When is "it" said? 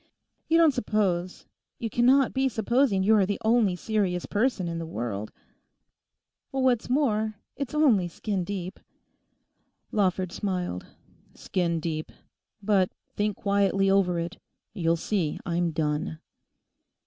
14.17-14.37